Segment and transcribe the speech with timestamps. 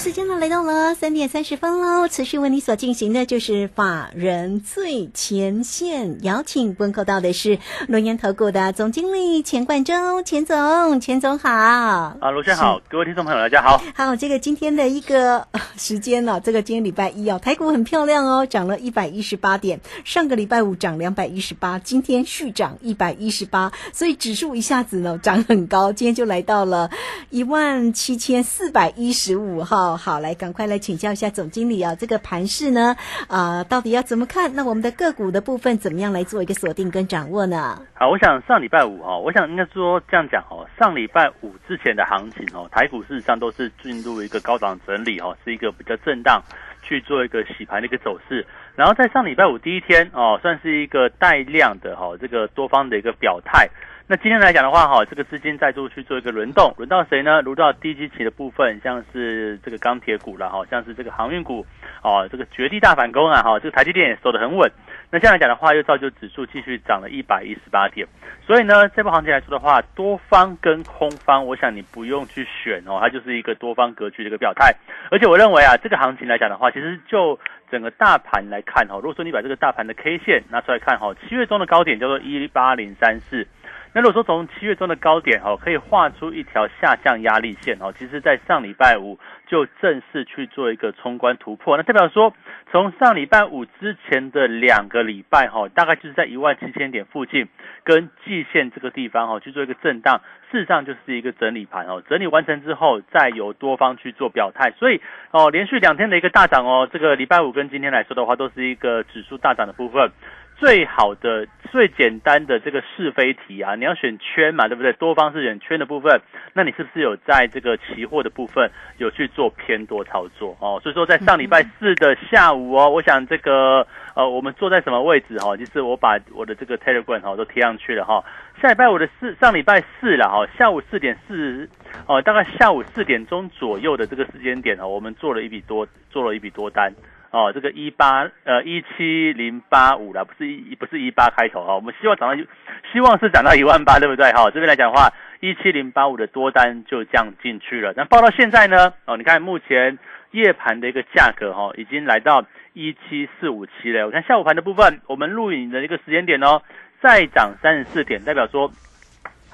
[0.00, 11.50] 时间呢来到了三点三十分喽，持续为你所进行的就是法人最前线，邀请问候到的是龙岩投顾的总经理钱冠洲，钱总，钱总好。
[11.50, 13.82] 啊，罗先好，各位听众朋友大家好。
[13.94, 26.90] 好，这个今天的一个时间呢，这个今天礼拜一哦，台股很漂亮哦，涨了一百一十八点，上个礼拜五涨两百一十八，今天续涨一百一十八，所以指数一下子呢涨很高，今天就来到了
[27.28, 29.62] 一万七千四百一十五
[29.96, 32.96] 好，来赶快来请教一下总经理啊，这个盘势呢，
[33.28, 34.54] 啊，到底要怎么看？
[34.54, 37.80] 那我们的个股的部分怎么样来做一个锁定跟掌握呢？
[37.94, 46.42] 好，我想上礼拜五哈，我想应该说这样讲哦，上礼拜五之前的行情哦，台股事实上都是进入一个高档整理哈，是一个比较震荡
[46.82, 48.46] 去做一个洗盘的一个走势。
[48.76, 53.68] 然后在上礼拜五第一天哦，算是一个带量的哈，这个多方的一个表态。
[54.10, 57.40] 那今天来讲的话，哈，这个资金再度去做一个轮动，轮到谁呢？
[57.42, 61.64] 轮到低基期的部分，像是这个钢铁股了，哈，像是这个航运股，
[62.02, 64.68] 哦，这个绝地大反攻啊，哈，这个台积电也守得很稳。
[65.12, 68.04] 那这样来讲的话，又造就指数继续涨了一百一十八点。
[68.44, 74.74] 所以呢，这波行情来说的话，多方跟空方，我想你不用去选哦，它就是一个多方格局的一个表态。
[75.12, 77.38] 而且我认为啊，这个行情来讲的话，其实就
[77.70, 83.46] 整个大盘来看哈，如果说你把这个大盘的 K 线拿出来看哈，七月中的高点叫做一八零三四。
[83.92, 91.76] 那如果说从七月中的高点哦，可以画出一条下降压力线哦，其实，在上礼拜五就正式去做一个冲关突破。
[91.76, 92.32] 那代表说，
[92.70, 97.48] 从上礼拜五之前的两个礼拜哈，大概就是在一万七千点附近
[97.82, 100.20] 跟季线这个地方哈去做一个震荡，
[100.52, 102.00] 事实上就是一个整理盘哦。
[102.08, 105.00] 整理完成之后，再由多方去做表态，所以
[105.32, 110.12] 哦，连续两天的一个大涨哦，这个礼拜五跟今天来说的话，都是一个指数大涨的部分。
[110.60, 114.92] 最好的、最简单的这个是非题啊，你要选圈嘛，对不对？
[114.92, 116.20] 多方是选圈的部分，
[116.52, 120.78] 那你是不是有在这个期货的部分有去做偏多操作哦？
[120.82, 125.56] 所以说，在上礼拜四的下午哦，我想这个呃，我们坐在什么位置哈？
[125.56, 128.22] 就是我把我的这个 Telegram 哈都贴上去了哈。
[128.60, 131.66] 下礼拜五的四，上礼拜四了哈，下午四点四
[132.06, 136.92] 哦，大概下午四点钟左右的这个时间点哦，我们做了一笔多，做了一笔多单。
[137.30, 142.44] 哦，这个一八呃一七零八五了，不是一不是一八开头哈，我们希望涨到，
[142.92, 144.32] 希望是涨到一万八，对不对？
[144.32, 147.94] 哈，这边来讲的话，一七零八五的多单就降进去了。
[147.96, 148.92] 那报到现在呢？
[149.04, 149.96] 哦，你看目前
[150.32, 154.06] 夜盘的一个价格哈，已经来到一七四五七了。
[154.06, 156.62] 我看下午盘的部分，我们录影的一个时间点哦，
[157.00, 158.72] 再涨三十四点，代表说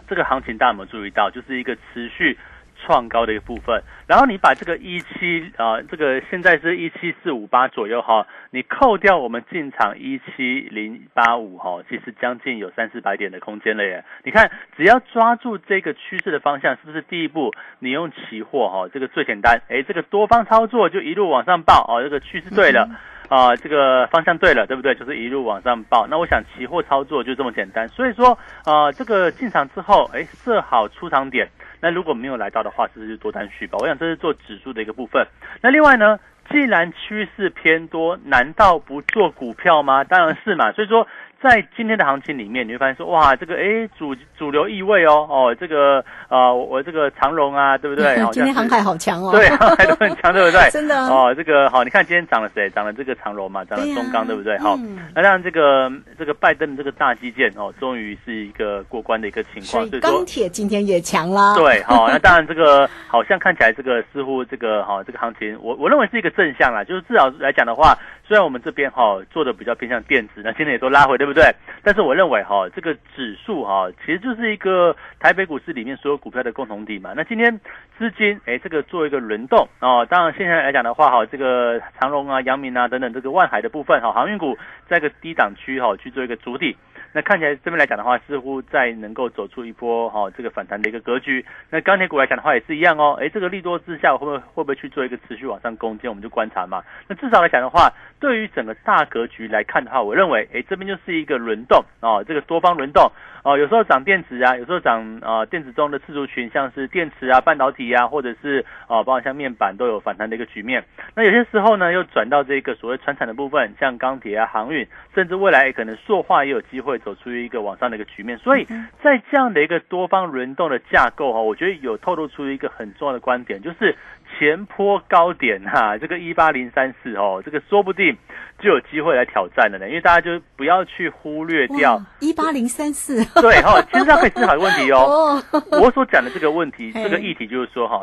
[0.08, 1.30] 这个行情大家有没有注意到？
[1.30, 2.38] 就是一个持续。
[2.84, 14.02] 创高的一个部分，然后你把这个一七啊，这个现在是一七四五八左右哈，你扣掉我们进场一七零八五哈，其实将近有三四百点的空间了耶。
[14.24, 17.52] 你看，只要抓住这个趋势的方向，是不是第一步？
[17.80, 22.88] 你用期货哈，这个最简单，哎，这个多方操作就一路往上报哦，这个趋势对了
[23.28, 24.94] 啊，这个方向对了，对不对？
[24.94, 26.06] 就是一路往上报。
[26.06, 31.46] 那我想期货操作就这么简单，所以说啊，这个进场之后，哎，设好出场点。
[31.82, 33.76] 那如果没有来到的话，是不是就多单续报？
[33.80, 35.26] 我想这是做指数的一个部分。
[35.60, 36.18] 那另外呢，
[36.56, 40.04] 既然趋势偏多，难道不做股票吗？
[40.04, 40.72] 当然是嘛。
[40.72, 41.06] 所以说。
[41.48, 48.16] 在今天的行情里面，你会发现说，哇，这个哎主主流意味哦，哦，这个啊，我这个长荣啊，对不对？
[48.32, 50.68] 今天航海好强哦，对，航海都很强，对不对？
[50.74, 52.68] 真的哦，这个好，你看今天涨了谁？
[52.70, 54.58] 涨了这个长荣嘛，涨了中钢，对不对？
[54.58, 54.76] 好，
[55.14, 59.86] 那当然这个这个拜登的这个大基建哦，终于是一个过关的一个情况。
[59.86, 61.54] 所以钢铁今天也强啦。
[61.54, 67.96] 对，好， 那当然这个好像看起来这个似乎这个哈这个行情，我我认为是一个正向啦，就是至少来讲的话。
[68.26, 71.44] 虽然我们这边哈做的比较偏向电子，那今天也都拉回，对不对？
[71.84, 77.12] 但是我认为哈，这个指数哈，其实就是一个台北股市里面所有股票的共同体嘛。
[77.14, 77.60] 那今天
[77.96, 80.04] 资金哎，这个做一个轮动哦。
[80.10, 84.58] 当然现在来讲的话哈，这个长荣啊、阳明啊等等这个万海的部分哈，航运股
[84.88, 86.76] 在一个低档区哈去做一个主体。
[87.12, 91.44] 那看起来这边来讲的话，似乎在能够走出一波哈这个反弹的一个格局。
[91.70, 96.10] 那钢铁股来讲的话也是一样哦，哎，这个利多之下会不会会不会去做一个持续往上攻坚？
[96.10, 96.82] 我们就观察嘛。
[97.08, 103.10] 那至少来讲的话，对于整个大格局来看的话，我认为哎这边就是一个轮动哦，这个多方轮动
[103.42, 110.84] 哦，有时候涨电子啊，有时候涨啊电子中的次族群，像是电池啊、半导体啊，或者是哦包括像面板都有反弹的一个局面。
[111.14, 118.36] 那有些时候呢，又转到这个所谓传产的部分，像钢铁啊、航运，甚至未来可能塑化也有机会走出一个往上的一个局面。
[118.38, 118.64] 所以
[119.00, 123.96] 在这样的一个多方轮动的架构哈，我觉得有透露出一个很重要的观点，就是
[124.36, 128.16] 前坡高点哈，这个一八零三四哦，这个说不定
[128.58, 129.86] 就有机会来挑战了呢。
[129.86, 135.40] 因为大家就不要去忽略掉一八零三四，对哈，其实它可以思考的问题 哦。
[135.80, 138.02] 我所讲的这个问题，这个议题就是说哈。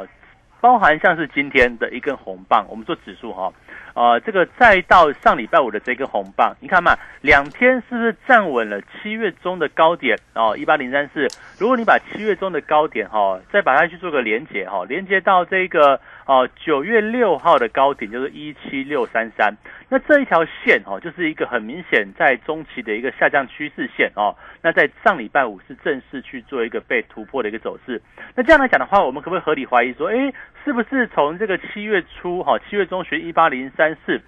[0.64, 3.52] 包含像是今天的一根红棒，我们做指数哈，
[3.96, 11.28] 呃，这个再到上礼拜五的这根红棒，你看嘛，两天是不是站稳了七月中的高点哦，一八零三四。
[11.60, 19.54] 如果你把七月中的高点哈，再把它去做个连接哈，连接到这个哦九月六号的高点就是一七六三三，
[19.90, 24.36] 那这一条线哦，就是一个很明显在中期的一个下降趋势线哦。
[24.62, 28.02] 那在上礼拜五是正式去做一个被突破的一个走势。
[28.36, 30.34] 那这样来讲的话，我们可不可以合理怀疑说，哎？
[30.64, 34.22] 是不是从这个七月初哈，七月中旬一八零三四，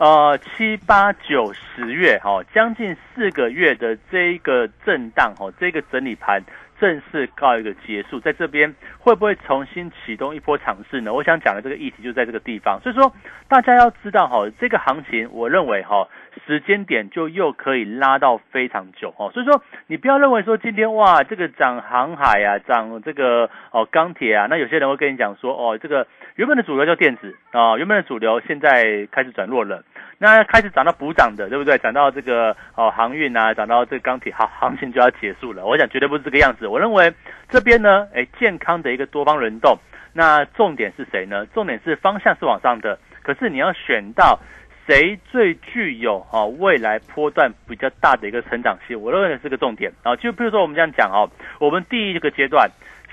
[0.00, 6.42] 呃七八九十月哈，将近四个月的这一个震荡哈，这个整理盘。
[6.80, 11.12] 正式告一个结束，在这边会不会重新启动一波尝试呢？
[11.12, 13.12] 我想讲的这个议题就在这个地方，所以说
[13.48, 16.08] 大家要知道哈，这个行情我认为哈，
[16.46, 26.06] 时间点就又可以拉到非常久哦，所以说你不要认为说今天哇这个涨航海啊，涨这个哦钢铁啊，那有些人会跟你讲说哦这个
[26.36, 29.82] 原本的主流叫电子啊，原本的主流现在开始转弱了。
[30.20, 31.78] 那开始涨到补涨的，对不对？
[31.78, 35.64] 涨到这个哦航运啊，涨到这个钢铁，好，行情就要结束了。
[35.64, 36.66] 我想绝对不是这个样子。
[36.66, 37.12] 我认为
[37.48, 39.78] 这边呢，哎，健康的一个多方轮动。
[40.12, 41.46] 那重点是谁呢？
[41.54, 44.40] 重点是方向是往上的，可是你要选到
[44.88, 50.16] 谁最具有哦未来波段比较大的一个成长性，我认为是个重点啊。
[50.16, 51.30] 就比如说我们这样讲哦，
[51.60, 52.70] 我们第一个阶段。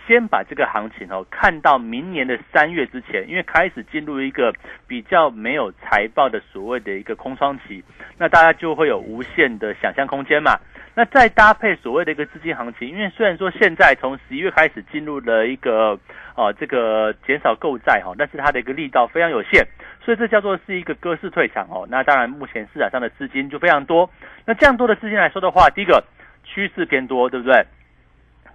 [0.07, 4.53] 先把这个行情哦看到明年的三月之前，因为开始进入一个
[4.85, 7.83] 比较没有财报的所谓的一个空窗期，
[8.19, 10.59] 那大家就会有无限的想象空间嘛。
[10.93, 15.99] 那再搭配所谓的一个资金行情，因为虽然说现在从十一月开始进入了一个
[16.35, 19.65] 啊这个减少购债哈，但是它的一个力道非常有限，
[20.05, 21.87] 所以这叫做是一个割势退场哦。
[21.89, 24.07] 那当然目前市场上的资金就非常多，
[24.45, 26.03] 那这样多的资金来说的话，第一个
[26.43, 27.65] 趋势偏多，对不对？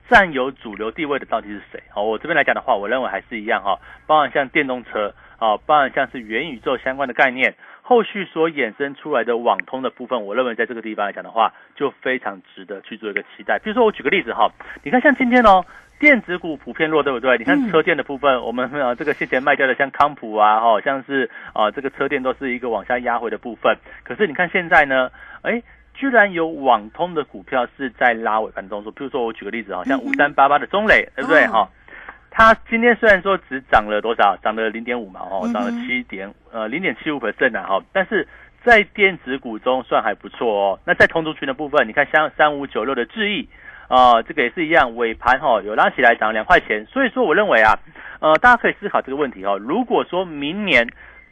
[0.08, 1.82] 占有主流地位的到底是谁？
[1.91, 7.55] 好，我这边来讲的话，我认为还是一样哈，包含像电动车啊，包含像是元宇宙相关的概念，
[7.90, 13.58] 后续所衍生出来的网通的部分，我认为在这个地方来讲的话，就非常值得去做一个期待。
[13.58, 14.48] 比如说，我举个例子哈，
[14.84, 15.64] 你看像今天哦，
[15.98, 17.37] 电子股普遍弱，对不对？
[17.37, 23.76] 你看车电的部分，我们啊这个先前卖掉的像康普啊，哈，像是啊这个车电都是一个往下压回的部分。
[24.04, 25.10] 可是你看现在呢，
[25.42, 25.60] 哎。
[25.92, 31.69] 居然有网通的股票是在拉尾盘中说，比如说我举个例子哈，像五三八八的中磊，对不对哈？
[32.30, 38.26] 它今天虽然说只涨了多少，涨了零点五嘛，哦，涨了七点呃零点七五 percent 啊，哈，但是
[38.64, 40.78] 在电子股中算还不错哦。
[40.86, 43.48] 那在同族群的部分，你看像三五九六的智易
[43.88, 47.78] 啊，这个也是一样，尾盘哈有拉起来涨两块钱，所以说我认为啊，
[48.20, 50.88] 呃，大家可以思考这个问题哦，如果说明年。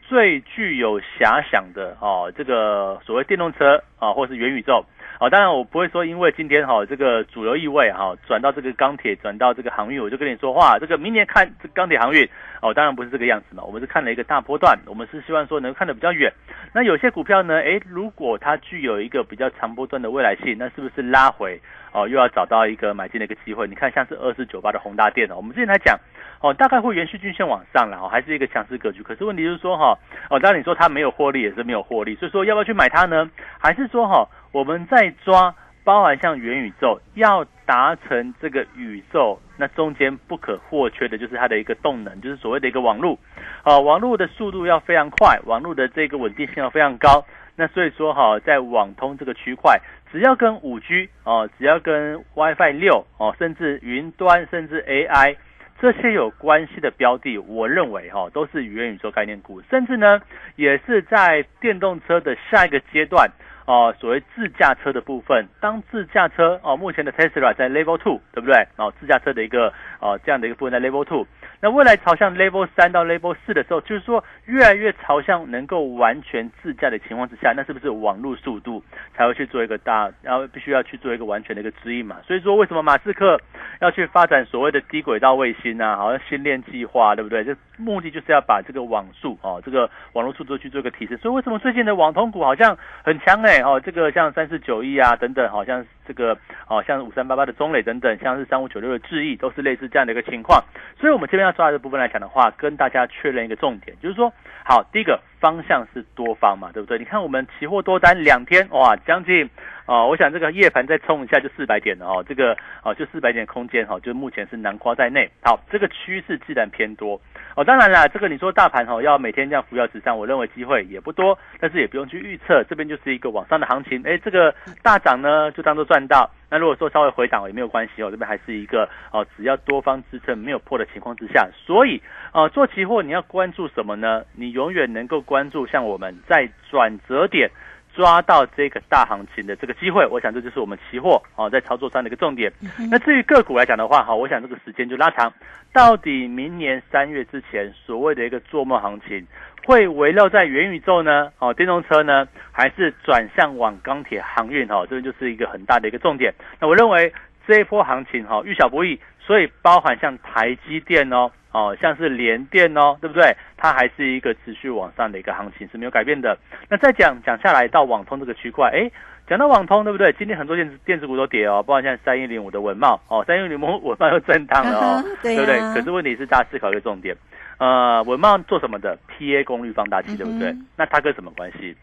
[0.09, 4.83] 最具有遐想的哦，这个所谓电动车啊，或是元宇宙
[5.19, 12.27] 啊，当然我不会说，因为今天哈这个主流意味哈转到这个钢铁，转到这个航运，我就跟你说话，这个明年看这钢铁航运
[12.63, 16.33] 哦，当然不是这个样子嘛，我们是看了一个大波段，我们是希望说能看得比较远。
[16.73, 21.61] 那有些股票呢，诶，如果它具有一个比较长波段的未来性，那是不是拉回
[21.93, 23.67] 哦，又要找到一个买进的一个机会？
[23.69, 25.99] 你看像是二四九八的宏大电哦，我们之前来讲。
[26.41, 29.03] 哦，大概会延续均线往上了哦，还是一个强势格局。
[29.03, 29.99] 可是问题就是说哈，
[30.31, 33.29] 哦，当然你说它没有获利也是没有获利，所以说要不要去买它呢？
[33.59, 43.19] 还是说哈，我们在抓包含像元宇宙要达成这个宇宙，那中间不可或缺的就是它的一个动能，就是所谓的一个网络。
[43.65, 47.25] 哦，网络的速度要非常快，网络的这个稳定性要非常高。
[47.57, 49.81] 那所以说哈，在网通这个区块，
[50.13, 55.37] 只要跟五 G 哦，只要跟 WiFi 六哦，甚至云端，甚至 AI。
[55.81, 60.21] 这些有关系的标的，我认为哈都是元宇宙概念股，甚至呢
[60.57, 63.31] 也是在电动车的下一个阶段
[63.65, 65.47] 哦，所谓自驾车的部分。
[65.61, 68.67] 当自驾车哦，目前的 Tesla 在 Level Two，对不对？
[68.77, 71.27] 哦，自驾车的一个哦这样的一个部分在 Level Two。
[71.61, 78.83] 那未来朝向 Level 三到 Level 四的时候，就是说越来越朝向能够完全自驾的情况之下，那是不是网络速度
[79.15, 82.17] 才会去做一个大，然后必须要去做一个完全的一个指引嘛？
[82.25, 83.41] 所以说为什么马斯克
[83.81, 85.97] 要去发展所谓的低轨道卫星啊？
[85.97, 87.43] 好像星链计划，对不对？
[87.43, 91.17] 这目的就是要把这个网速哦，这个网络速度去做一个提升。
[91.19, 93.61] 所以为什么最近的网通股好像很强哎？
[93.63, 96.37] 哦，这个像三四九一啊等等，好像这个
[96.69, 100.63] 哦像五三八八的中磊等等，像是三五九六的智毅，都是类似这样的一个情况。
[101.01, 104.33] 所以我们这边要抓的部分来讲的话，跟大家确认一个重点，就是说，
[104.65, 106.99] 好，第一个方向是多方嘛，对不对？
[106.99, 109.49] 你看我们期货多单两天哇，将近。
[109.89, 112.55] 哦，我想这个夜盘再冲一下就四百点了哦，这个
[112.85, 115.31] 哦就四百点空间哈，就目前是南瓜在内。
[115.43, 117.19] 好，这个趋势自然偏多
[117.57, 117.65] 哦。
[117.65, 124.03] 当然啦，这个你说大盘哈要每天这样扶摇直上，我认为机会也不多，但是也不用去预测，这边就是一个往上的行情。
[124.05, 131.99] 哎，这个大涨呢就当做赚到，那如果说稍微回档也没有关系哦，这边还是一个哦，只要多方支撑没有破的情况之下，所以
[132.33, 134.23] 啊做期货你要关注什么呢？
[134.37, 137.51] 你永远能够关注像我们在转折点。
[137.95, 142.53] 抓到这个大行情的这个机会，我想这就是我们期货啊在操作上的一个重点。
[142.93, 145.33] 那至于个股来讲的话，哈，我想这个时间就拉长，
[145.73, 149.27] 到底明年三月之前所谓的一个做梦行情，
[149.67, 151.33] 会围绕在元宇宙呢？
[151.41, 154.69] 哦，电动车呢，还是转向往钢铁航运？
[154.69, 156.33] 哈，这就是一个很大的一个重点。
[156.61, 157.13] 那我认为
[157.49, 161.33] 这一波行情哈，遇小不易，所以包含像台积电哦。
[161.53, 163.35] 哦，像是联电哦，对不对？
[163.57, 166.37] 它还是一个持续往上的一个行情是没有改变的。
[166.69, 168.91] 那再讲讲下来到网通这个区块，哎，
[169.27, 170.13] 讲到网通，对不对？
[170.13, 175.59] 今天很多电子电子股都跌哦，包括像三一零五的文茂哦，三一零五 文茂又震荡了哦，对不对？
[175.75, 177.17] 可是问题是大家思考一个重点，
[177.59, 180.55] 呃，文茂做什么的？PA 功率放大器，对不对？
[180.77, 181.75] 那它跟什么关系？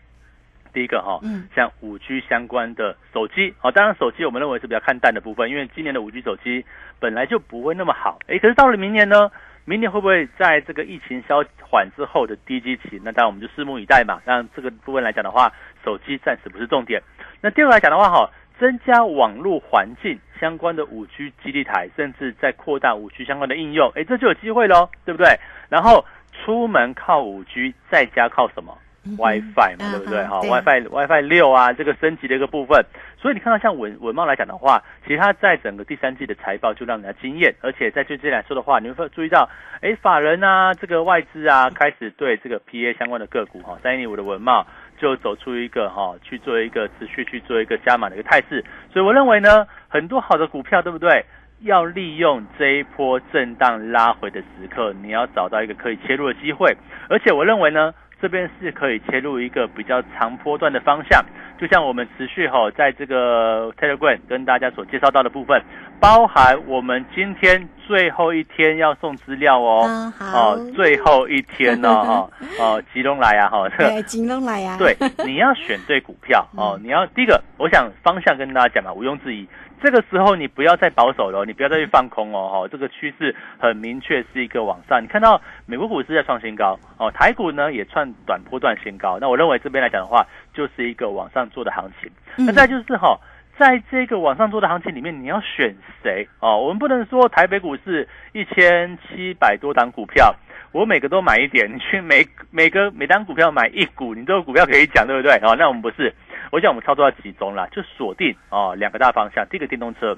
[0.74, 1.20] 第一个哈，
[1.56, 6.66] 像五 G 相关的手机，好，当然手机我们认为是比较看淡的部分，因为今年的五 G 手机
[7.00, 9.32] 本来就不会那么好，哎，可是到了明年呢？
[9.66, 13.02] 明年会不会在这个疫情消缓之后的低基期？
[13.04, 14.22] 那当然我们就拭目以待嘛。
[14.24, 15.52] 那这个部分来讲的话，
[15.84, 17.02] 手机暂时不是重点。
[17.42, 18.30] 那第二个来讲的话，哈，
[18.60, 25.36] 增加网络环境相关的五 G 基地台，甚至在扩大五 G 相关的应用，哎，这就有机会喽，对不对？
[25.68, 28.78] 然后出门靠五 G，在家靠什么
[29.18, 30.24] ？WiFi 嘛，对不对？
[30.26, 32.86] 哈，WiFi WiFi 六啊，这个升级的一个部分。
[33.26, 39.50] 所以你看到像文文茂来讲的话，其实它在整个第三季的财报就让人家惊艳，而且在最近来说的话，你会注意到，
[39.82, 44.68] 哎，法人啊，这个外资啊，开始对这个 PA 相关的个股哈，三一五的文茂
[45.00, 48.64] 就走出一个哈，去做一个持续去做一个加码的一个态势。
[48.94, 51.26] 所以我认为呢，很多好的股票，对不对？
[51.62, 56.78] 要利用这一波震荡拉回的时刻，你要找到一个可以切入的机会。
[57.10, 57.92] 而且我认为呢。
[58.22, 61.24] 这边是可以切入一个比较长波段的方向，
[61.60, 65.62] 就像我们持续哈，在这个 Telegram 跟大家所介绍到的部分，
[66.00, 72.30] 包含我们今天最后一天要送资料哦，哦，最后一天呢哈，
[72.60, 74.96] 哦，集中来啊哈，对，吉隆来啊， 对，
[75.26, 79.48] 你要选对股票哦，你要第一个，我想方向跟大家讲嘛，毋庸置疑。
[79.82, 85.02] 这个时候你不要再保守了，你不要再去放空哦，哈，这个趋势很明确是一个往上。
[85.04, 89.18] 你看到美国股市在创新高哦，台股呢也创短波段新高。
[89.20, 92.10] 那我认为这边来讲的话，就是一个往上做的行情。
[92.38, 93.20] 那再就是哈，
[93.58, 96.60] 在这个往上做的行情里面，你要选谁哦？
[96.62, 100.36] 我们不能说台北股市一千七百多档股票，
[100.72, 105.32] 我每个都买一点，你去每 每个每单股票买一股，你都有股票可以讲，对不对？
[105.42, 106.14] 哦，那我们不是。
[106.52, 109.48] 我想我们操作要集中了，就锁定哦两个大方向。
[109.50, 110.18] 第一个电动车，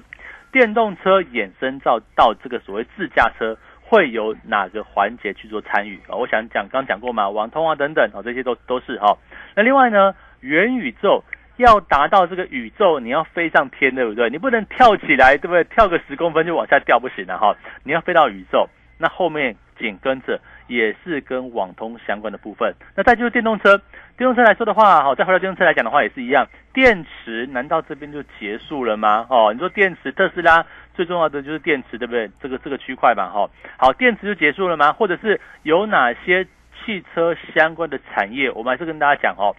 [0.52, 6.14] 电动车衍生到到这个所谓自驾车，会有哪个环节去做参与啊？
[6.16, 9.16] 我想讲刚讲过嘛，网通啊等等啊，这些都都是哈。
[9.54, 11.24] 那另外呢，元宇宙
[11.58, 14.30] 要达到这个宇宙，你要飞上天，对不对？
[14.30, 15.62] 你不能跳起来，对不对？
[15.64, 17.54] 跳个十公分就往下掉不行了哈。
[17.84, 20.40] 你要飞到宇宙，那后面紧跟着。
[20.68, 22.74] 也是跟网通相关的部分。
[22.94, 23.78] 那再就是电动车，
[24.18, 26.46] 电动车来说的话，哈，再回到电动车来讲的话，也是一样。
[26.74, 29.26] 电池难道这边就结束了吗？
[29.30, 32.30] 哦，你说电池，特斯拉最重要的就是电池，对不对？
[32.38, 33.48] 这个这个区块嘛，哈，
[33.78, 34.92] 好，电池就结束了吗？
[34.92, 36.46] 或者是有哪些
[36.84, 38.50] 汽车相关的产业？
[38.50, 39.56] 我们还是跟大家讲哦，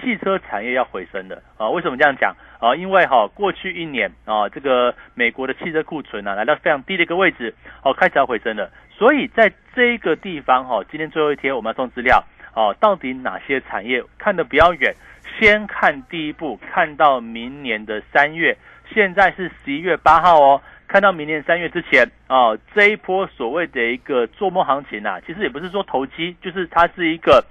[0.00, 1.68] 汽车产业要回升的啊。
[1.68, 2.74] 为什么这样讲啊？
[2.74, 8.70] 因为哈，过去一年啊，这个美国的汽车库存呢，来到非常低的一个位置，哦，开始要回升了。
[8.90, 12.22] 所以在这个地方哈，今天最后一天我们要送资料
[12.54, 14.94] 哦，到底哪些产业看得比较远？
[15.38, 18.56] 先看第一步，看到明年的三月，
[18.92, 27.42] 现在是十一月八号哦，看到明年三月之前哦，这一波所谓的一个做梦行情啊，其实也不是说投机，就是它是一个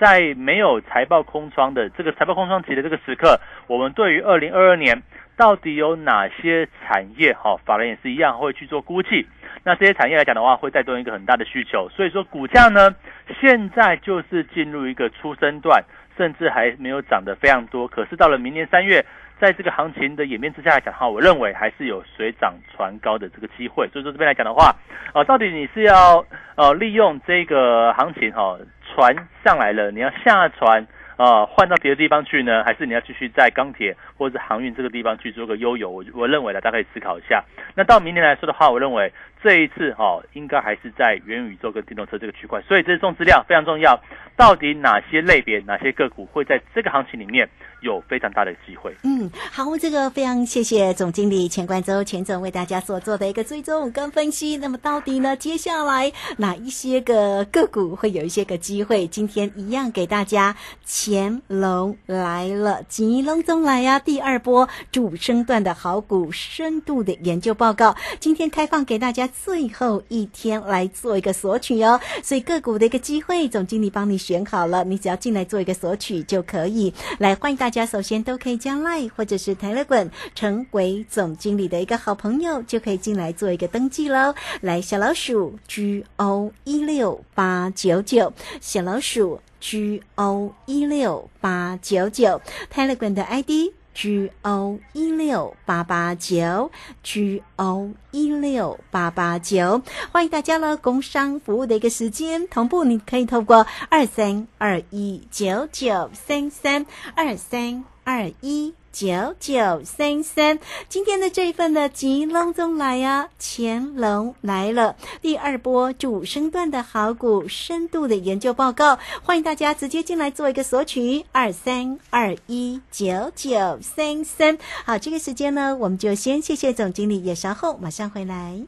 [0.00, 5.02] 在没有财报空窗的这个财报空窗期的这个时刻，我们对于二零二二年。
[5.38, 9.24] 到底有哪些产业哈，法人也是一样会去做估计。
[9.62, 12.92] 那这些产业来讲的话，会带动一个很大的需求，所以说股价呢，
[13.40, 15.84] 现在就是进入一个初升段，
[16.16, 17.86] 甚至还没有涨得非常多。
[17.86, 19.06] 可是到了明年三月，
[19.38, 23.88] 在这个行情的演变之下来讲哈，我认为还是有水涨船高的这个机会。
[23.92, 24.74] 所以说这边来讲的话，
[25.12, 26.26] 啊，到底你是要
[26.56, 28.58] 呃利用这个行情哈，
[28.94, 29.14] 船
[29.44, 30.86] 上来了，你要下船。
[31.18, 35.88] 啊，换到别的地方去呢，还是你要继续在钢铁或者是航运这个地方去做个悠游？
[35.88, 37.44] 我我认为呢，大家可以思考一下。
[37.76, 42.60] 那到明年来说的话，我认为这一次哈，应该还是在元宇宙跟电动车这个区块。
[42.62, 43.98] 所以这重资料非常重要。
[44.36, 47.48] 到底哪些类别、哪些个股会在这个行情里面
[47.80, 48.94] 有非常大的机会？
[49.02, 54.56] 嗯，好，这个非常谢谢总经理钱冠洲钱总为大家所做的一个追踪跟分析。
[54.56, 59.08] 那么到底呢，接下来哪一些个个股会有一些个机会？
[59.08, 60.54] 今天一样给大家。
[60.90, 63.98] 乾隆来了，吉隆中来呀！
[64.08, 72.00] 第二波主升段的好股深度的研究报告，今天开放给大家最后一天来做一个索取哦。
[72.22, 76.94] 所以个股的一个机会，总经理帮你选好了，你只要进来做一个索取就可以。
[77.18, 84.34] 来，欢迎大家，首先都可以加 Line 或者是 Telegram 成为总经理的一个好朋友，就可以进来做一个登记喽。
[84.62, 89.38] 来，小老鼠 G O 一六八九九，小老鼠。
[89.60, 92.40] G O 一六八九九
[92.72, 96.70] ，Telegram 的 ID G O 一六八八九
[97.02, 100.76] ，G O 一六八八九，欢迎大家了。
[100.76, 106.86] 工商服务的一个时间同步，你可以透过二三二一九九三三
[107.16, 108.72] 二三二一。
[108.98, 124.58] 九九三三，今天的这一份的吉隆中来呀，乾隆来了，第二波主升段的好股深度的研究报告，欢迎大家直接进来做一个索取，二三二一九九三三。
[124.84, 128.60] 好，这个时间呢，我们就先谢谢总经理，也稍后马上回来。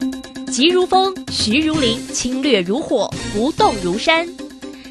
[0.53, 4.29] 急如风，徐如林，侵略如火，不动如山。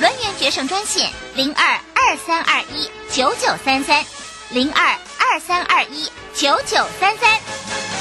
[0.00, 4.04] 轮源决胜专线零二二三二一九九三三
[4.50, 7.93] 零二二三二一九九三三。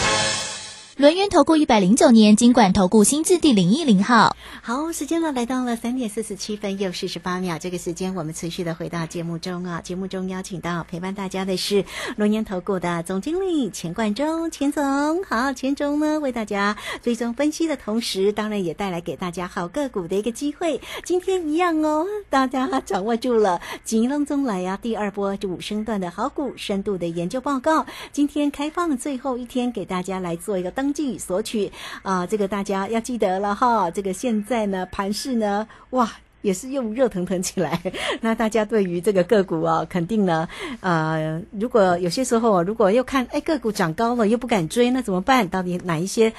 [0.95, 4.37] 轮源投顾一百零九年金管投顾新字第零一零号。
[4.61, 7.57] 好，时间呢来到了三点四十七分又四十八秒。
[7.57, 9.81] 这个时间我们持续的回到节目中啊。
[9.81, 11.83] 节目中邀请到陪伴大家的是
[12.15, 15.23] 轮源投顾的总经理钱冠中，钱总。
[15.23, 20.79] 好，钱总呢为大家追踪分析的同时，当然也带来给大家好个股的一个机会。
[21.03, 27.83] 今天一样哦， 大家掌握住了吉隆中来呀第二波五升段的好股深度的研究报告。
[28.11, 33.91] 今天开放最后一天，给大家来做一个登记索取啊，这个大家要记得了哈。
[33.91, 36.11] 这个现在呢，盘市呢，哇。
[36.43, 37.81] 也是又热腾腾起来，
[38.21, 40.47] 那大家对于这个个股啊，肯定呢，
[40.81, 45.47] 呃，如果有些时候啊如果又看，哎，个股涨高了又不敢追，那怎么办？
[45.47, 46.33] 到底哪一些，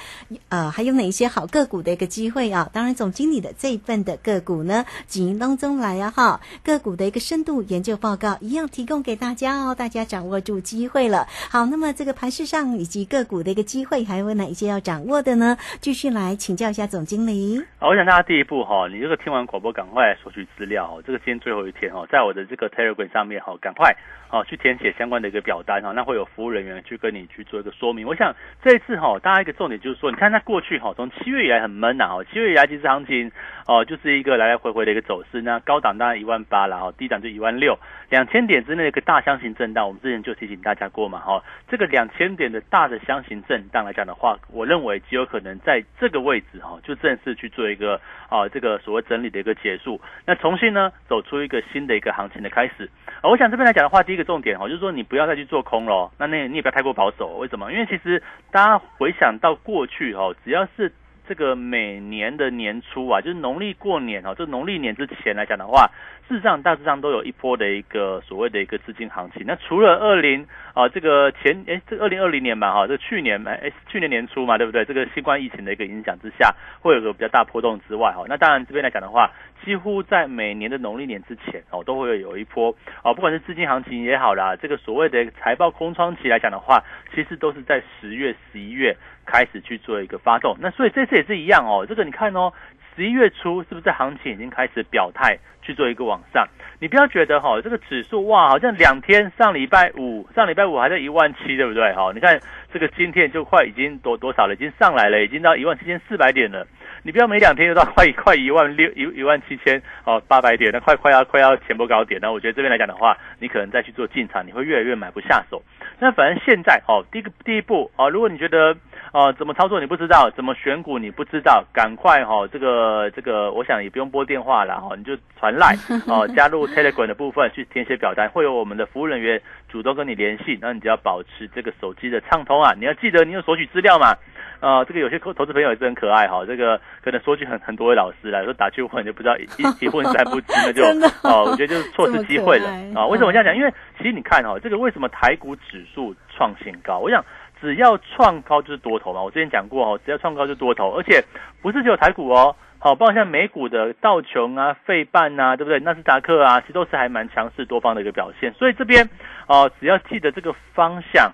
[0.49, 2.69] 呃，还有哪一些好个股的一个机会啊？
[2.71, 11.27] 当然，总经理的这一份的个股呢，经营当中来啊，哈，个股的一个深度研究报告一样提供给大家哦，大家掌握住机会了。
[11.49, 15.57] 好，那么这个盘市上以及个股的一个机会，还有哪一些要掌握的呢？
[15.81, 17.63] 继续来请教一下总经理。
[17.79, 19.83] 好我想大家第一步哈，你这个听完广播赶。
[19.94, 21.01] 快快索取资料哦！
[21.07, 23.95] 这个今天最后一天哦，在我的这个 Telegram 上面哈，赶快
[24.29, 28.05] 哦去填写相关的一个表单哈，那会有服务人员去跟你去做一个说明。
[28.05, 33.31] 我想这一次哈，大家一个重点就是说，你看它过去哈，从七月以来很闷呐哦，七月以来其实行情
[33.65, 37.79] 哦就是一个来来回回的一个走势，那高档当然一万八了哈，低档就一万六，
[38.09, 49.84] 两千点之内一个大箱型震荡，我们之前就提醒大家过嘛哈，这个两千点的大的箱型震荡来讲的话，我认为极有可能在这个位置哈，就正式去做一个啊这个所谓整理的一个结束。
[49.85, 52.89] 束，那重新呢走出一个新的一个行情的开始。
[53.21, 57.37] 啊，我想这边来讲的话，第一个重点哦，就是说你不要再去做空了，那那你也不要太过保守。
[57.37, 57.71] 为什么？
[57.71, 58.21] 因为其实
[58.51, 60.91] 大家回想到过去哦，只要是
[61.27, 65.89] 这个每年的年初啊，就是农历过年哦，就农历年之前来讲的话。
[66.27, 69.43] 事实上，大致上都有一波的一个所谓的一个资金行情。
[69.45, 74.83] 那除了二零啊，这个前哎，这二零二零年嘛，哈，这去年哎，去年年初嘛，对不对？
[74.85, 79.29] 这个新冠疫情的一个影响之下，会有个比较大波动之外，哈，那当然这边来讲的话，
[79.63, 86.83] 几乎在每年的农历年之前哦，都会有一波哦，不管是资金行情也好啦，这个所谓的财报空窗期来讲的话，
[87.13, 90.57] 其实都是在十月、十一月开始去做一个发动。
[90.59, 92.51] 那所以这次也是一样哦，这个你看哦。
[92.95, 96.47] 十一月初是不是行情已经开始表态去做一个往上？
[96.79, 101.93] 你不要觉得哈，这个指数哇，好像两天上礼拜五上礼拜五还在一万七，对不对？
[101.93, 102.39] 哈，你看
[102.71, 106.65] 这个今天就快已经多多少了，已经上来了，已经到一万七千四百点了。
[107.03, 112.19] 你不要每两天就到快快一万六一一万七千哦八百点，那快快要快要前波高点。
[112.21, 115.61] 那我觉得这边来讲的话，你可能再去做进场，你会越来越买不下手。
[115.99, 118.75] 那反正现在哦，第一个第一步哦，如果你觉得。
[119.15, 125.73] 哦，怎么操作你不知道，怎么选股你不知道，赶快哈，这个这个，我想也不用拨电话了哈，你就传赖
[126.05, 134.13] 哦，加入 Telegram 的部分去填写表单，会有我们的服务人员主动跟你联系，那你只要保持这个手机的畅通啊，你要记得你有索取资料嘛，
[134.59, 139.45] 呃，这个有些投投资朋友也是很可爱哈，这个可能索取很很多位老师来说打去问就不知道一
[139.79, 140.83] 一问三不知，那就
[141.23, 143.07] 哦，我觉得就是错失机会了 啊。
[143.07, 143.55] 为什么这样讲？
[143.55, 146.99] 因为其实你看哈，这个为什么台股指数创新高？
[146.99, 147.23] 我想。
[147.65, 151.23] 只要创高就是多头嘛，我之前讲过哦，只要创高就多头，而且
[151.63, 155.79] 不是只有台股哦，好，包括像美股的道琼啊、费半啊，对不对？
[155.79, 158.53] 纳斯达克啊，其实都是还蛮强势多方的一个表现。
[158.53, 159.09] 所以这边
[159.47, 161.31] 哦，只要记得这个方向，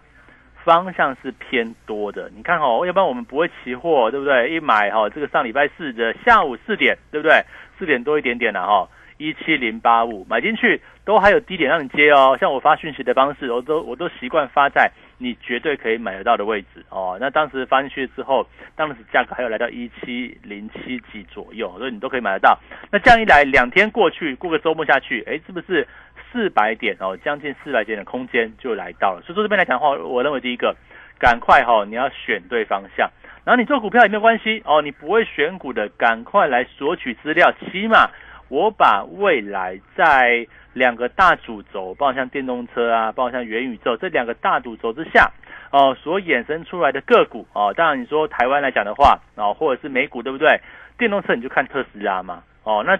[0.64, 2.32] 方向是偏多的。
[2.34, 4.52] 你看哦，要不然我们不会期货，对不对？
[4.52, 7.44] 一买哈，这个上礼拜四的下午四点，对不对？
[7.78, 8.88] 四点多一点点了哈。
[9.22, 17.18] 一七零八五买进去都还有低点让你接哦，像我发讯息的方式，我都我都习惯发在你绝对可以买得到的位置哦。
[17.22, 22.58] 那当时发进去之后，当时价格还有来到一七零七几左右，所以你都可以买得到。
[22.92, 25.88] 那这样一来，两天过去，过个周末下去，哎，是不是
[26.32, 27.16] 四百点哦？
[27.24, 29.22] 将近四百点的空间就来到了。
[29.24, 30.76] 所以说这边来讲的话，我认为第一个，
[31.20, 33.10] 赶快哈，你要选对方向。
[33.44, 38.10] 然后你做股票也没有关系哦，你不会选股的，赶快来索取资料，起码。
[38.52, 45.32] 我把未来在两个大主轴，包括像电动车啊，包括像元宇宙这两个大主轴之下，
[45.72, 50.60] 哦，所衍生出来的个股哦，当然你说台湾来讲的话，哦，或者是美股对不对？
[50.98, 53.00] 电动车你就看特斯拉嘛，哦，那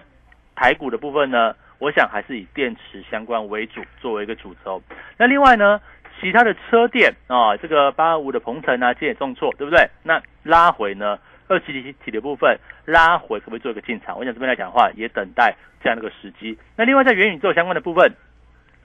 [0.54, 4.82] 台股的部分呢，我想还是以电池相关为主，作为一个主轴。
[5.18, 5.82] 那另外呢，
[6.18, 9.90] 其他的车电啊，这个八二五的鹏程啊，今也重挫，对不对？
[10.02, 11.18] 那拉回呢？
[11.52, 14.18] 二级体的部分拉回，可不可以做一个进场？
[14.18, 16.58] 我想这边来讲的话，也等待这样的一个时机。
[16.76, 18.14] 那另外在元宇宙相关的部分，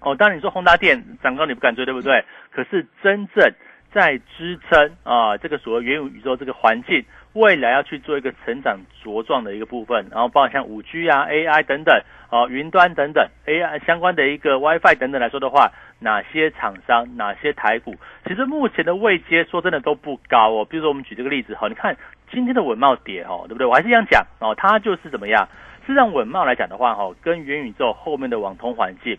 [0.01, 2.25] 哦，当然你说宏达电涨高你不敢追，对不对？
[2.51, 3.53] 可是真正
[3.93, 15.71] 在支撑啊，这个所谓元宇宙这个环境，未来要去做一个成长茁壮的一个部分，然后包括像五 G 啊、AI 等等，哦，云端等等 AI 相关的一个 WiFi 等等来说的话。
[15.99, 17.95] 哪些厂商，哪些台股，
[18.27, 20.63] 其实目前的位阶说真的都不高哦。
[20.63, 21.97] 比如说我们举这个例子哈，你看
[22.32, 23.66] 今天的稳茂跌哈，对不对？
[23.66, 25.48] 我还是这样讲哦，它就是怎么样？
[25.86, 29.18] 是让稳茂来讲的话哈，跟元宇宙后面的网通环境，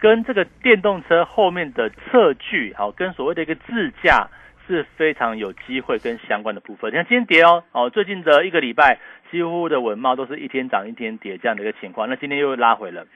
[0.00, 4.28] 跟这个电动车后面的测距，好，跟所谓的一个自驾
[4.66, 6.90] 是非常有机会跟相关的部分。
[6.90, 8.98] 你看今天跌哦，哦，最近的一个礼拜
[9.30, 13.06] 几乎的稳茂都是一天涨一天跌这样的一个情况，那今天又拉回了。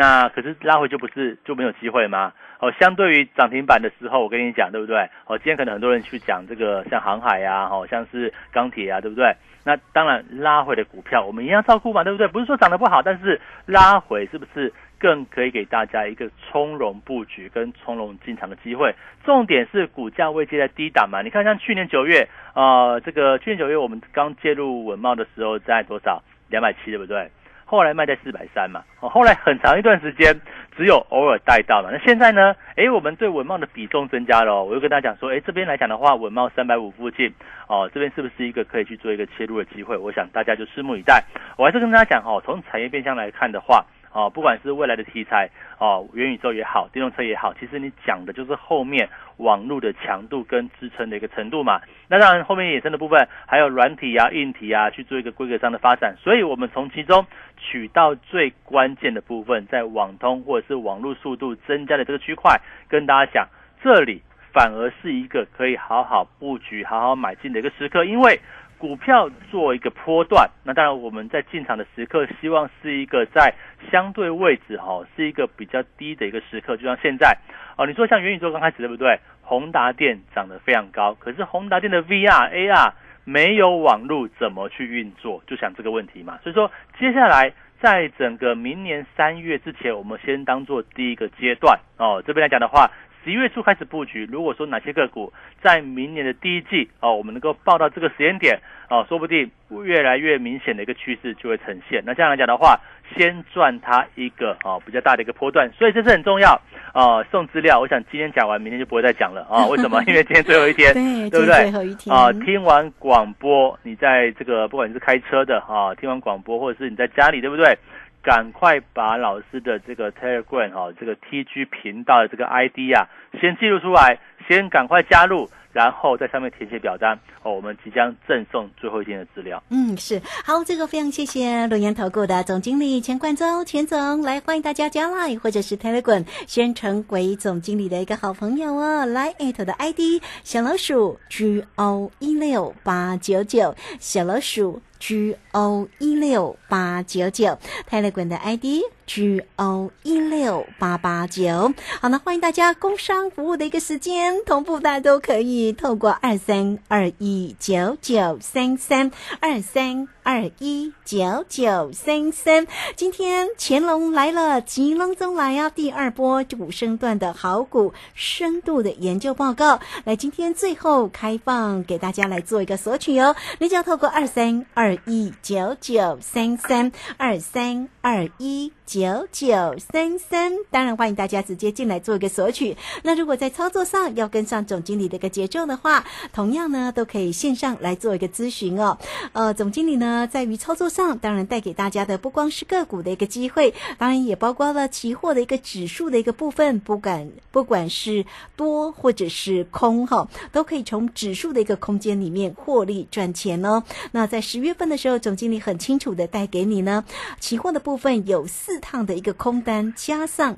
[0.00, 2.32] 那可是拉回就不是就没有机会吗？
[2.58, 4.96] 哦，相对于涨停板的时候，我跟你讲，对不对？
[5.26, 9.30] 哦，今天可能很多人去讲这个像航海呀，哦，像是钢铁啊，对不对？
[9.62, 12.26] 那当然拉回的股票我们一样照顾嘛，对不对？
[12.28, 18.94] 不是说涨得不好，但是拉回是不是更可以给大家一个从容布局跟从容进场的机会？
[19.22, 21.20] 重点是股价位接在低档嘛？
[21.20, 26.22] 你看像去年九月，呃，这个去年九月我们刚介入文茂的时候在多少？
[26.48, 27.30] 两百七，对不对？
[27.70, 30.34] 后来卖在四百三嘛，哦，后来很长一段时间
[30.76, 32.52] 只有偶尔带到嘛，那现在呢？
[32.74, 37.32] 哎，我们对文茂的比重增加了，我又跟大家讲说，哎，这边来讲的话，文茂三百五附近，
[37.68, 39.96] 哦，这边是不是一个可以去做一个切入的机会？
[39.96, 41.22] 我想大家就拭目以待。
[41.56, 43.86] 我还是跟大家讲哦，从产业变相来看的话。
[44.12, 51.80] 哦，不管是未来的题材，哦，元宇宙也好，电动车也好，其实你讲的就是后面网络的强度跟支撑的一个程度嘛。
[52.08, 56.16] 那当然，后面衍生的部分还有软体啊、硬体啊，去做一个规格上的发展。
[56.18, 57.24] 所以，我们从其中
[57.56, 63.48] 取到最关键的部分，在网通或者是网络速度增加的这个区块，跟大家讲，
[63.80, 68.40] 这里反而是一个可以好好布局、好好买进的一个时刻，因为
[68.80, 73.52] 股票做一个波段，那当然我们在进场的时刻，希望是一个在
[73.92, 77.36] 相对位置哈，是一个比较低的一个时刻，就像现在
[77.76, 79.20] 哦，你说像元宇宙刚开始对不对？
[79.42, 82.92] 宏达电涨得非常高，可是宏达电的 VR、AR
[83.24, 85.42] 没有网络怎么去运作？
[85.46, 86.38] 就想这个问题嘛。
[86.42, 92.22] 所以说，接下来在整个明年三月之前，我们先当做第一个阶段哦。
[92.26, 92.90] 这边来讲的话。
[93.24, 99.50] 十一月初开始布局，如果说哪些个股在明年的第一季哦，我们能够报到这个时间点哦，说不定
[99.84, 102.02] 越来越明显的一个趋势就会呈现。
[102.06, 102.80] 那这样来讲的话，
[103.14, 106.58] 先赚它一个哦比较大的一个波段，所以这是很重要
[106.94, 107.24] 哦。
[107.30, 109.66] 送资料，我想今天讲完，明天就不会再讲了啊。
[109.66, 110.02] 为什么？
[110.08, 110.94] 因为今天最后一天，
[111.28, 111.70] 对不对？
[111.70, 117.76] 最后一天啊，听完广播，你在这个不管你是开车的啊，听完广播，或者是你在家里，对不对？
[118.22, 127.52] 赶快把老师的这个 Telegram 哈，这个 TG 频道的这个 ID 啊，先记录出来，先赶快加入，然后在上面填写表单哦。
[127.52, 129.62] 我们即将赠送最后一天的资料。
[129.68, 139.06] 嗯，是好，这个非常谢谢龙岩投顾的总经理钱冠洲钱总来欢迎大家加 Line 或者是 Telegram，先成为总经理的一个好朋友哦。
[139.06, 144.82] 来艾特的 ID 小老鼠 G O 一六八九九小老鼠。
[145.00, 151.72] G O 一六八九九，泰勒滚的 ID G O 一六八八九。
[152.02, 160.08] 好，那欢迎大家工商服务的一个时间，同步大家都可以透过二三二一九九三三二三。
[160.30, 165.68] 二一九九三三，今天乾隆来了，吉隆中来啊！
[165.68, 173.34] 第二波五升段的好股深度的研究报告，来，今天最后开放给大家来做一个索取哦。
[173.58, 182.76] 你只要透过二三二一九九三三二三二一九九三三，当然欢迎大家直接进来做一个索取。
[183.02, 188.96] 那如果在操作上要跟上总经理的一个节奏的话，同样呢都可以线上来做一个咨询哦。
[189.32, 190.19] 呃，总经理呢？
[190.26, 196.80] 在于操作上，当然带给大家的不光是个股的一个机会，当然也包括了期货的一个指数的一个部分。
[196.80, 198.24] 不管不管是
[198.56, 203.82] 多或者是空哈，都可以从指数的一个空间里面获利赚钱哦。
[204.12, 207.04] 那在十月份的时候，总经理很清楚的带给你呢，
[207.38, 210.56] 期货的部分有四趟的一个空单，加上。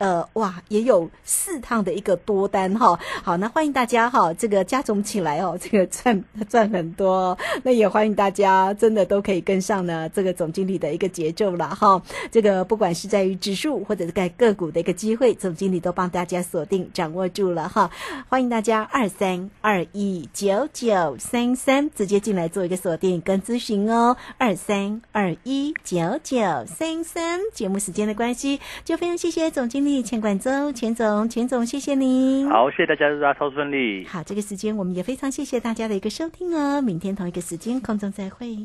[0.00, 17.90] 呃，哇，也有四趟的一个多单哈，好，那欢迎大家哈，这个加总起来哦，这个赚赚很多，那也欢迎大家真的都可以跟上呢这个总经理的一个节奏了哈，这个不管是在于指数或者是在个股的一个机会，总经理都帮大家锁定掌握住了哈，
[18.30, 29.89] 欢迎大家二三二一九九三三直接进来做一个锁定跟咨询哦，二三二一九九三三，节目时间的关系，就非常谢谢总经理。
[30.02, 32.48] 钱管周，钱总，钱总，谢谢您。
[32.48, 34.06] 好，谢谢大家，祝大家超顺利。
[34.06, 36.80] 好，这个时间我们也非常谢谢大家的一个收听哦。
[36.80, 38.56] 明天同一个时间空中再会。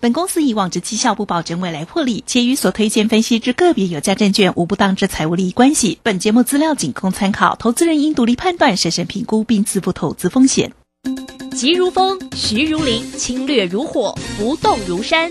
[0.00, 5.98] 本公司以往之绩效不保证未来获利，且与所推荐分析之个别有价证券无不当之财务利益关系。
[6.02, 10.72] 本节目资料仅供参考，投资人应独立判断、审慎评估并自负投资风险。
[11.52, 15.30] 急如风，徐如林，侵略如火，不动如山。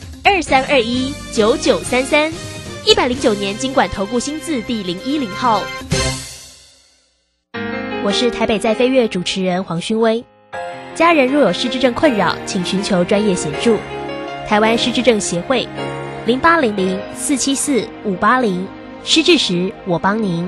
[0.23, 2.31] 二三二一九九三三，
[2.85, 5.63] 一百零九年经管投顾新字第零一零号。
[8.03, 10.23] 我是台北在飞跃主持人黄勋威。
[10.93, 13.77] 家人若有失智症困扰，请寻求专业协助。
[14.47, 15.67] 台湾失智症协会
[16.27, 18.67] 零八零零四七四五八零，
[19.03, 20.47] 失智时我帮您。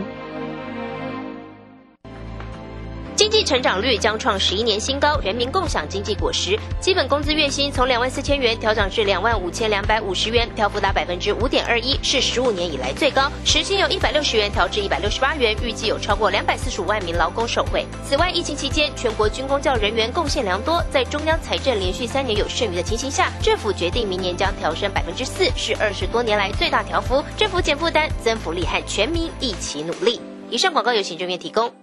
[3.43, 6.57] 成长率将创十一年新高，人民共享经济果实。
[6.79, 13.31] 基本工资月薪从两万四千元调整至两万五千两百五十元，调幅达百分之五点二一，是十五年以来最高。
[13.45, 17.85] 时薪由一百六十元调至一百六十八元，预计有超过两百四十五万名劳工受惠。
[18.07, 27.23] 此外，疫情期间全国军工教人员贡献良多，在中央财政连续三年有剩余的情形下，政府决定明年将调升百分之四，是二十多年来最大调幅。
[27.37, 30.19] 政府减负担，增福利，和全民一起努力。
[30.49, 31.82] 以上广告由行政院提供。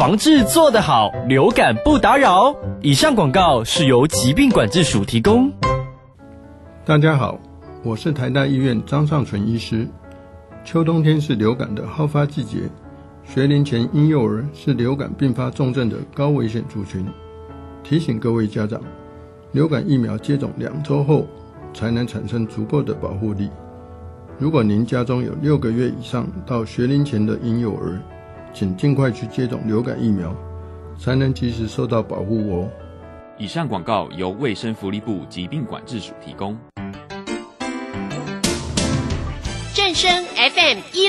[0.00, 2.56] 防治做得好，流感不打扰。
[2.80, 5.52] 以上广告是由疾病管制署提供。
[6.86, 7.38] 大家好，
[7.84, 9.86] 我是台大医院张尚存医师。
[10.64, 12.60] 秋冬天是流感的好发季节，
[13.26, 17.04] 学龄前婴幼儿是流感并发重症的高危险族群。
[17.84, 18.80] 提醒各位家长，
[19.52, 21.26] 流感疫苗接种两周后
[21.74, 23.50] 才能产生足够的保护力。
[24.38, 28.00] 如果您家中有六个月以上到学龄前的婴幼儿，
[28.52, 30.34] 请尽快去接种流感疫苗，
[30.98, 32.68] 才能及时受到保护哦。
[33.38, 36.56] 以上广告由卫生福利部疾病管制署提供。
[39.72, 41.08] 正声 FM 一